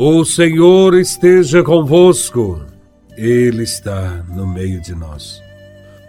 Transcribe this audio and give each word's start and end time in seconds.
O 0.00 0.24
Senhor 0.24 0.94
esteja 0.94 1.60
convosco, 1.60 2.64
Ele 3.16 3.64
está 3.64 4.24
no 4.32 4.46
meio 4.46 4.80
de 4.80 4.94
nós. 4.94 5.42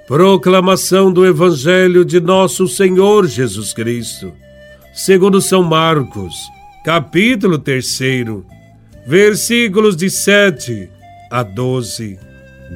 Proclamação 0.07 1.11
do 1.11 1.25
Evangelho 1.25 2.05
de 2.05 2.19
Nosso 2.19 2.67
Senhor 2.67 3.25
Jesus 3.25 3.73
Cristo, 3.73 4.31
segundo 4.93 5.41
São 5.41 5.63
Marcos, 5.63 6.35
capítulo 6.85 7.57
3, 7.57 7.99
versículos 9.07 9.97
de 9.97 10.07
7 10.07 10.87
a 11.31 11.41
12. 11.41 12.19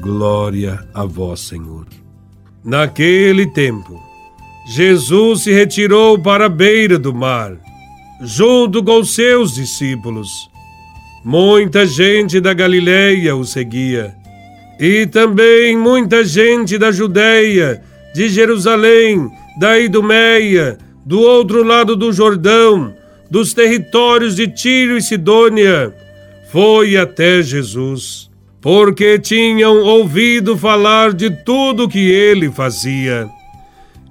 Glória 0.01 0.83
a 0.95 1.05
Vós, 1.05 1.41
Senhor. 1.41 1.85
Naquele 2.65 3.45
tempo, 3.45 4.01
Jesus 4.67 5.43
se 5.43 5.53
retirou 5.53 6.17
para 6.17 6.47
a 6.47 6.49
beira 6.49 6.97
do 6.97 7.13
mar, 7.13 7.55
junto 8.19 8.83
com 8.83 9.05
seus 9.05 9.53
discípulos 9.53 10.51
Muita 11.23 11.85
gente 11.85 12.41
da 12.41 12.53
Galileia 12.53 13.33
o 13.33 13.45
seguia, 13.45 14.13
e 14.77 15.05
também 15.05 15.77
muita 15.77 16.23
gente 16.23 16.77
da 16.77 16.91
Judéia, 16.91 17.81
de 18.13 18.27
Jerusalém, 18.27 19.31
da 19.57 19.79
Idumeia, 19.79 20.77
do 21.05 21.21
outro 21.21 21.63
lado 21.63 21.95
do 21.95 22.11
Jordão, 22.11 22.93
dos 23.31 23.53
territórios 23.53 24.35
de 24.35 24.49
Tiro 24.49 24.97
e 24.97 25.01
Sidônia, 25.01 25.93
foi 26.51 26.97
até 26.97 27.41
Jesus, 27.41 28.29
porque 28.59 29.17
tinham 29.17 29.79
ouvido 29.79 30.57
falar 30.57 31.13
de 31.13 31.29
tudo 31.43 31.87
que 31.87 32.11
ele 32.11 32.51
fazia. 32.51 33.29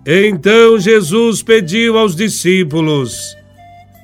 Então 0.06 0.78
Jesus 0.78 1.42
pediu 1.42 1.98
aos 1.98 2.16
discípulos 2.16 3.36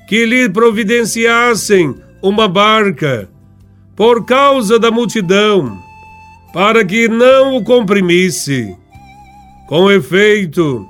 que 0.09 0.25
lhe 0.25 0.49
providenciassem 0.49 1.95
uma 2.23 2.49
barca 2.49 3.29
por 3.95 4.25
causa 4.25 4.79
da 4.79 4.91
multidão, 4.91 5.77
para 6.53 6.85
que 6.85 7.09
não 7.09 7.57
o 7.57 7.65
comprimisse. 7.65 8.77
Com 9.69 9.91
efeito, 9.91 10.87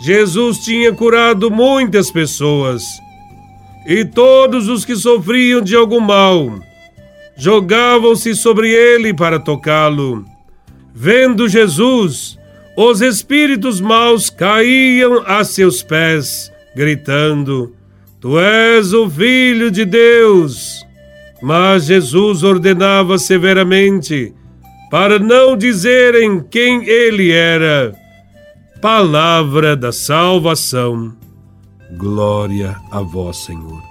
Jesus 0.00 0.58
tinha 0.58 0.92
curado 0.92 1.50
muitas 1.50 2.10
pessoas, 2.10 2.82
e 3.86 4.04
todos 4.04 4.68
os 4.68 4.84
que 4.84 4.96
sofriam 4.96 5.60
de 5.60 5.76
algum 5.76 6.00
mal 6.00 6.60
jogavam-se 7.38 8.34
sobre 8.34 8.68
ele 8.70 9.14
para 9.14 9.38
tocá-lo. 9.38 10.24
Vendo 10.92 11.48
Jesus, 11.48 12.36
os 12.76 13.00
espíritos 13.00 13.80
maus 13.80 14.28
caíam 14.28 15.22
a 15.24 15.44
seus 15.44 15.80
pés, 15.80 16.52
gritando: 16.74 17.74
Tu 18.28 18.38
és 18.38 18.92
o 18.92 19.08
Filho 19.08 19.70
de 19.70 19.86
Deus. 19.86 20.86
Mas 21.40 21.86
Jesus 21.86 22.42
ordenava 22.42 23.16
severamente 23.16 24.34
para 24.90 25.18
não 25.18 25.56
dizerem 25.56 26.44
quem 26.50 26.86
ele 26.86 27.32
era. 27.32 27.94
Palavra 28.82 29.74
da 29.74 29.92
salvação. 29.92 31.16
Glória 31.96 32.76
a 32.90 33.00
vós, 33.00 33.38
Senhor. 33.38 33.82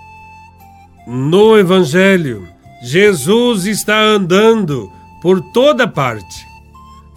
No 1.07 1.57
Evangelho, 1.57 2.47
Jesus 2.83 3.65
está 3.65 3.99
andando 3.99 4.87
por 5.19 5.41
toda 5.51 5.87
parte, 5.87 6.45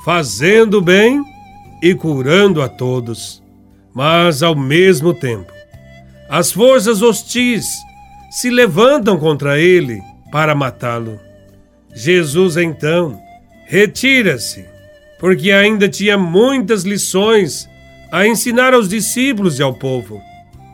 fazendo 0.07 0.81
bem 0.81 1.23
e 1.83 1.95
curando 1.95 2.63
a 2.63 2.69
todos, 2.69 3.43
mas 3.93 4.43
ao 4.43 4.57
mesmo 4.57 5.13
tempo 5.13 5.60
as 6.31 6.53
forças 6.53 7.03
hostis 7.03 7.67
se 8.31 8.51
levantam 8.51 9.19
contra 9.19 9.59
ele 9.59 10.01
para 10.31 10.55
matá-lo. 10.55 11.19
Jesus 11.93 12.57
então 12.57 13.21
retira-se, 13.67 14.65
porque 15.19 15.51
ainda 15.51 15.89
tinha 15.89 16.17
muitas 16.17 16.85
lições 16.85 17.69
a 18.13 18.29
ensinar 18.29 18.75
aos 18.75 18.89
discípulos 18.89 19.59
e 19.59 19.63
ao 19.63 19.75
povo. 19.75 20.21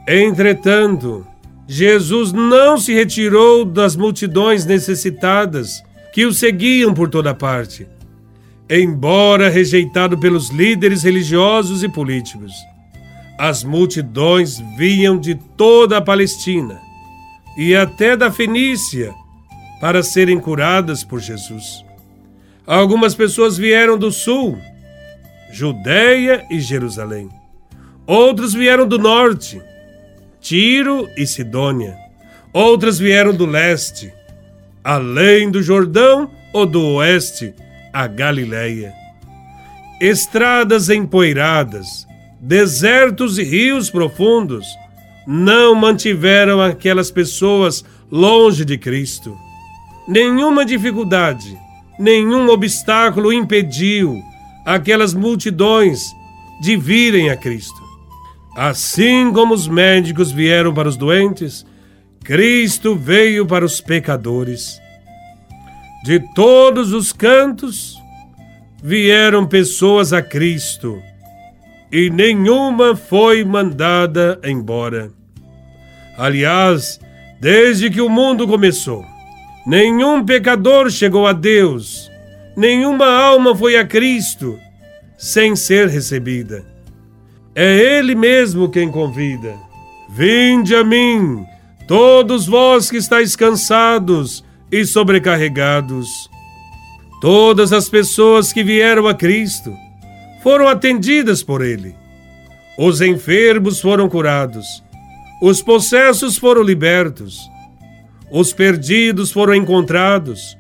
Entretanto, 0.07 1.27
Jesus 1.67 2.35
não 2.35 2.77
se 2.77 2.93
retirou 2.93 3.65
das 3.65 3.97
multidões 3.97 4.67
necessitadas 4.67 5.83
que 6.13 6.27
o 6.27 6.35
seguiam 6.35 6.93
por 6.93 7.09
toda 7.09 7.35
parte, 7.35 7.89
embora 8.69 9.49
rejeitado 9.49 10.19
pelos 10.19 10.51
líderes 10.51 11.03
religiosos 11.03 11.83
e 11.83 11.89
políticos. 11.89 12.53
As 13.39 13.63
multidões 13.63 14.59
vinham 14.77 15.19
de 15.19 15.35
toda 15.35 15.99
a 15.99 16.01
Palestina 16.01 16.81
e 17.57 17.75
até 17.75 18.17
da 18.17 18.31
Fenícia 18.31 19.15
para 19.81 20.03
serem 20.03 20.41
curadas 20.41 21.05
por 21.05 21.21
Jesus. 21.21 21.85
Algumas 22.67 23.15
pessoas 23.15 23.57
vieram 23.57 23.99
do 23.99 24.11
sul, 24.11 24.59
Judéia 25.53 26.45
e 26.51 26.59
Jerusalém. 26.61 27.29
Outros 28.07 28.55
vieram 28.55 28.87
do 28.87 28.99
norte, 28.99 29.61
Tiro 30.41 31.09
e 31.17 31.27
Sidônia. 31.27 31.97
Outras 32.53 32.99
vieram 32.99 33.35
do 33.35 33.45
leste, 33.45 34.13
além 34.83 35.51
do 35.51 35.63
Jordão 35.63 36.31
ou 36.53 36.65
do 36.65 36.83
oeste, 36.95 37.55
a 37.93 38.07
Galileia. 38.07 38.95
Estradas 40.01 40.89
empoeiradas, 40.89 42.06
desertos 42.47 43.39
e 43.39 43.43
rios 43.43 43.91
profundos 43.91 44.65
não 45.27 45.75
mantiveram 45.75 46.63
aquelas 46.63 47.11
pessoas 47.11 47.85
longe 48.09 48.65
de 48.65 48.79
Cristo. 48.79 49.37
Nenhuma 50.07 50.65
dificuldade, 50.65 51.59
nenhum 51.99 52.49
obstáculo 52.49 53.33
impediu 53.33 54.23
aquelas 54.65 55.13
multidões 55.13 56.01
de 56.63 56.77
virem 56.77 57.31
a 57.31 57.37
Cristo. 57.37 57.83
Assim 58.57 59.33
como 59.33 59.53
os 59.53 59.67
médicos 59.67 60.31
vieram 60.31 60.73
para 60.73 60.89
os 60.89 60.97
doentes, 60.97 61.67
Cristo 62.23 62.95
veio 62.95 63.45
para 63.45 63.65
os 63.65 63.81
pecadores. 63.81 64.81
De 66.05 66.21
todos 66.33 66.93
os 66.93 67.13
cantos 67.13 67.97
vieram 68.81 69.45
pessoas 69.45 70.13
a 70.13 70.23
Cristo 70.23 71.03
e 71.91 72.11
nenhuma 72.11 72.97
foi 72.97 73.45
mandada 73.45 74.41
embora. 74.45 75.11
Aliás, 76.19 76.99
desde 77.41 77.91
que 77.91 78.01
o 78.01 78.09
mundo 78.09 78.47
começou, 78.47 79.05
nenhum 79.67 80.25
pecador 80.25 80.91
chegou 80.91 81.27
a 81.27 81.33
Deus, 81.33 82.11
nenhuma 82.57 83.07
alma 83.07 83.55
foi 83.55 83.77
a 83.77 83.87
Cristo 83.87 84.59
sem 85.17 85.55
ser 85.55 85.89
recebida. 85.89 86.65
É 87.55 87.77
Ele 87.99 88.15
mesmo 88.15 88.69
quem 88.69 88.91
convida. 88.91 89.55
Vinde 90.09 90.75
a 90.75 90.85
mim, 90.85 91.45
todos 91.87 92.47
vós 92.47 92.91
que 92.91 92.97
estáis 92.97 93.35
cansados 93.35 94.45
e 94.71 94.85
sobrecarregados. 94.85 96.09
Todas 97.21 97.73
as 97.73 97.89
pessoas 97.89 98.53
que 98.53 98.63
vieram 98.63 99.07
a 99.07 99.15
Cristo 99.15 99.75
foram 100.47 100.69
atendidas 100.69 101.43
por 101.43 101.61
ele. 101.61 101.93
Os 102.79 103.01
enfermos 103.01 103.81
foram 103.81 104.09
curados, 104.09 104.81
os 105.43 105.61
possessos 105.61 106.39
foram 106.39 106.63
libertos, 106.63 107.51
os 108.31 108.53
perdidos 108.53 109.33
foram 109.33 109.57
encontrados, 109.57 110.57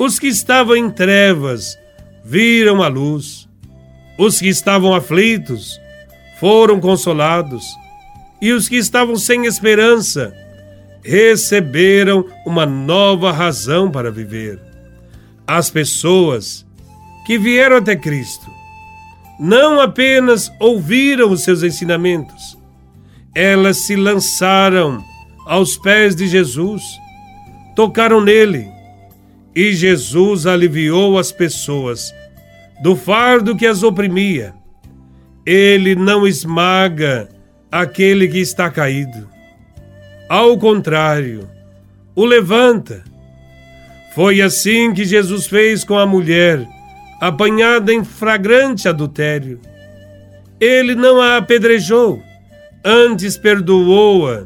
os 0.00 0.18
que 0.18 0.26
estavam 0.26 0.74
em 0.74 0.90
trevas 0.90 1.78
viram 2.24 2.82
a 2.82 2.88
luz, 2.88 3.48
os 4.18 4.40
que 4.40 4.48
estavam 4.48 4.92
aflitos 4.92 5.80
foram 6.40 6.80
consolados, 6.80 7.64
e 8.42 8.50
os 8.50 8.68
que 8.68 8.78
estavam 8.78 9.14
sem 9.14 9.46
esperança 9.46 10.34
receberam 11.04 12.26
uma 12.44 12.66
nova 12.66 13.30
razão 13.30 13.92
para 13.92 14.10
viver. 14.10 14.60
As 15.46 15.70
pessoas 15.70 16.66
que 17.24 17.38
vieram 17.38 17.76
até 17.76 17.94
Cristo 17.94 18.58
não 19.40 19.80
apenas 19.80 20.52
ouviram 20.60 21.30
os 21.30 21.42
seus 21.42 21.62
ensinamentos, 21.62 22.58
elas 23.34 23.78
se 23.78 23.96
lançaram 23.96 25.02
aos 25.46 25.78
pés 25.78 26.14
de 26.14 26.28
Jesus, 26.28 26.82
tocaram 27.74 28.20
nele, 28.20 28.68
e 29.56 29.72
Jesus 29.72 30.46
aliviou 30.46 31.18
as 31.18 31.32
pessoas 31.32 32.12
do 32.82 32.94
fardo 32.94 33.56
que 33.56 33.66
as 33.66 33.82
oprimia. 33.82 34.52
Ele 35.46 35.94
não 35.94 36.26
esmaga 36.26 37.26
aquele 37.72 38.28
que 38.28 38.38
está 38.38 38.70
caído. 38.70 39.26
Ao 40.28 40.56
contrário, 40.58 41.48
o 42.14 42.26
levanta. 42.26 43.02
Foi 44.14 44.42
assim 44.42 44.92
que 44.92 45.04
Jesus 45.04 45.46
fez 45.46 45.82
com 45.82 45.96
a 45.96 46.06
mulher 46.06 46.68
apanhada 47.20 47.92
em 47.92 48.02
flagrante 48.02 48.88
adultério. 48.88 49.60
Ele 50.58 50.94
não 50.94 51.20
a 51.20 51.36
apedrejou, 51.36 52.22
antes 52.84 53.36
perdoou-a, 53.36 54.44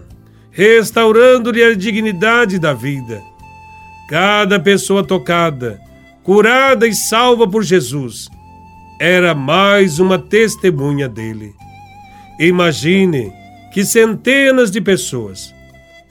restaurando-lhe 0.50 1.62
a 1.62 1.74
dignidade 1.74 2.58
da 2.58 2.72
vida. 2.72 3.22
Cada 4.08 4.58
pessoa 4.58 5.04
tocada, 5.04 5.80
curada 6.22 6.86
e 6.86 6.94
salva 6.94 7.48
por 7.48 7.62
Jesus, 7.62 8.28
era 9.00 9.34
mais 9.34 9.98
uma 9.98 10.18
testemunha 10.18 11.08
dele. 11.08 11.54
Imagine 12.38 13.32
que 13.72 13.84
centenas 13.84 14.70
de 14.70 14.80
pessoas 14.80 15.54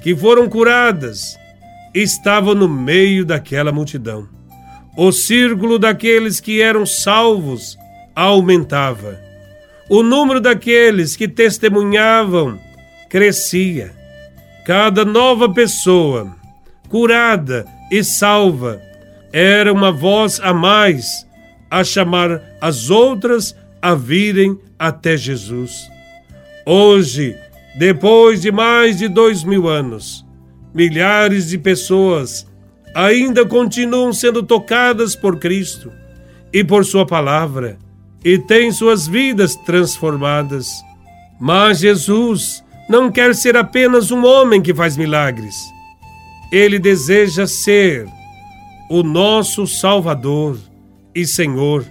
que 0.02 0.16
foram 0.16 0.50
curadas 0.50 1.38
estavam 1.94 2.54
no 2.54 2.68
meio 2.68 3.26
daquela 3.26 3.72
multidão. 3.72 4.28
O 4.96 5.12
círculo 5.12 5.80
daqueles 5.80 6.40
que 6.40 6.62
eram 6.62 6.86
salvos 6.86 7.78
aumentava. 8.16 9.20
O 9.90 10.04
número 10.04 10.40
daqueles 10.40 11.16
que 11.16 11.28
testemunhavam 11.28 12.60
crescia. 13.10 13.92
Cada 14.66 15.04
nova 15.04 15.52
pessoa 15.52 16.36
curada 16.90 17.66
e 17.92 18.04
salva 18.04 18.80
era 19.32 19.74
uma 19.74 19.92
voz 19.92 20.40
a 20.40 20.54
mais 20.54 21.28
a 21.70 21.84
chamar 21.84 22.40
as 22.62 22.92
outras 22.92 23.56
a 23.82 23.96
virem 23.96 24.58
até 24.78 25.18
Jesus. 25.18 25.90
Hoje, 26.66 27.36
depois 27.76 28.42
de 28.42 28.52
mais 28.52 29.00
de 29.00 29.08
dois 29.08 29.44
mil 29.44 29.68
anos, 29.68 30.24
milhares 30.72 31.50
de 31.50 31.58
pessoas 31.58 32.48
ainda 32.94 33.46
continuam 33.46 34.14
sendo 34.14 34.44
tocadas 34.44 35.16
por 35.16 35.40
Cristo 35.40 35.92
e 36.52 36.64
por 36.64 36.86
Sua 36.86 37.06
palavra 37.06 37.78
e 38.24 38.38
têm 38.38 38.72
suas 38.72 39.08
vidas 39.08 39.56
transformadas. 39.56 40.84
Mas 41.40 41.80
Jesus 41.80 42.64
não 42.90 43.12
quer 43.12 43.36
ser 43.36 43.58
apenas 43.58 44.12
um 44.12 44.26
homem 44.26 44.62
que 44.62 44.74
faz 44.74 44.96
milagres. 44.96 45.56
Ele 46.52 46.80
deseja 46.80 47.46
ser 47.48 48.08
o 48.90 49.04
nosso 49.04 49.68
Salvador 49.68 50.58
e 51.14 51.26
Senhor. 51.26 51.86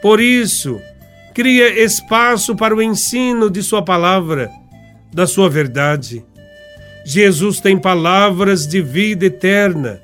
Por 0.00 0.20
isso, 0.20 0.80
cria 1.34 1.82
espaço 1.82 2.54
para 2.54 2.74
o 2.74 2.82
ensino 2.82 3.50
de 3.50 3.62
Sua 3.62 3.82
palavra, 3.82 4.50
da 5.12 5.26
Sua 5.26 5.50
verdade. 5.50 6.24
Jesus 7.04 7.60
tem 7.60 7.78
palavras 7.78 8.66
de 8.66 8.80
vida 8.80 9.26
eterna 9.26 10.00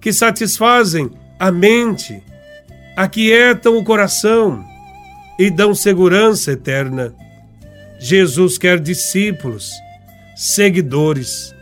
que 0.00 0.12
satisfazem 0.12 1.10
a 1.38 1.50
mente, 1.50 2.22
aquietam 2.96 3.76
o 3.76 3.84
coração 3.84 4.64
e 5.38 5.50
dão 5.50 5.74
segurança 5.74 6.52
eterna. 6.52 7.12
Jesus 7.98 8.56
quer 8.56 8.78
discípulos, 8.78 9.72
seguidores. 10.36 11.54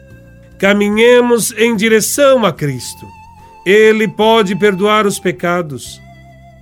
Caminhemos 0.59 1.53
em 1.53 1.75
direção 1.75 2.45
a 2.45 2.53
Cristo. 2.53 3.07
Ele 3.65 4.07
pode 4.07 4.55
perdoar 4.55 5.07
os 5.07 5.19
pecados, 5.19 6.01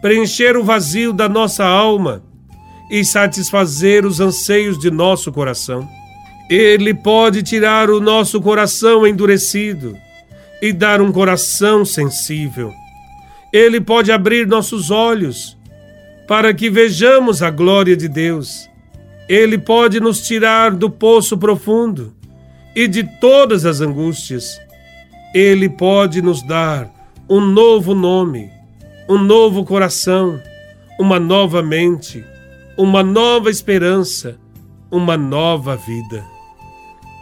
preencher 0.00 0.56
o 0.56 0.64
vazio 0.64 1.12
da 1.12 1.28
nossa 1.28 1.64
alma 1.64 2.22
e 2.90 3.04
satisfazer 3.04 4.06
os 4.06 4.20
anseios 4.20 4.78
de 4.78 4.90
nosso 4.90 5.32
coração. 5.32 5.88
Ele 6.48 6.92
pode 6.92 7.42
tirar 7.42 7.88
o 7.88 8.00
nosso 8.00 8.40
coração 8.40 9.06
endurecido 9.06 9.96
e 10.60 10.72
dar 10.72 11.00
um 11.00 11.10
coração 11.10 11.84
sensível. 11.84 12.72
Ele 13.52 13.80
pode 13.80 14.12
abrir 14.12 14.46
nossos 14.46 14.90
olhos 14.90 15.56
para 16.26 16.52
que 16.52 16.68
vejamos 16.68 17.42
a 17.42 17.50
glória 17.50 17.96
de 17.96 18.08
Deus. 18.08 18.68
Ele 19.28 19.56
pode 19.56 20.00
nos 20.00 20.20
tirar 20.26 20.72
do 20.72 20.90
poço 20.90 21.38
profundo 21.38 22.14
e 22.74 22.86
de 22.86 23.04
todas 23.04 23.64
as 23.64 23.80
angústias. 23.80 24.60
Ele 25.34 25.68
pode 25.68 26.20
nos 26.20 26.42
dar 26.42 26.90
um 27.28 27.40
novo 27.40 27.94
nome, 27.94 28.50
um 29.08 29.18
novo 29.18 29.64
coração, 29.64 30.40
uma 30.98 31.18
nova 31.18 31.62
mente, 31.62 32.24
uma 32.76 33.02
nova 33.02 33.50
esperança, 33.50 34.36
uma 34.90 35.16
nova 35.16 35.76
vida. 35.76 36.33